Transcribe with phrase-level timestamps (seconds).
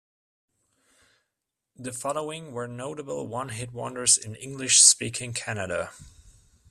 [1.75, 5.91] The following were notable one-hit wonders in English speaking Canada.